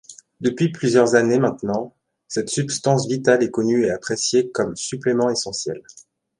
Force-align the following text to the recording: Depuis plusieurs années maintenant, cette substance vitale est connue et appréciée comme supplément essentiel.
Depuis 0.39 0.71
plusieurs 0.71 1.13
années 1.13 1.37
maintenant, 1.37 1.93
cette 2.27 2.49
substance 2.49 3.05
vitale 3.07 3.43
est 3.43 3.51
connue 3.51 3.85
et 3.85 3.91
appréciée 3.91 4.49
comme 4.49 4.75
supplément 4.75 5.29
essentiel. 5.29 5.83